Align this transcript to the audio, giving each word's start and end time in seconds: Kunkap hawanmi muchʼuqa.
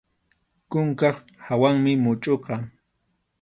Kunkap 0.71 1.15
hawanmi 1.47 1.91
muchʼuqa. 2.03 2.55